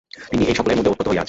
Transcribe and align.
তিনি 0.31 0.43
এই-সকলের 0.49 0.77
মধ্যে 0.77 0.91
ওতপ্রোত 0.91 1.07
হইয়া 1.07 1.11
আছেন। 1.11 1.19